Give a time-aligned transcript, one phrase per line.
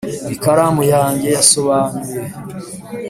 [0.33, 2.17] ikaramu yanjye yasobanuye,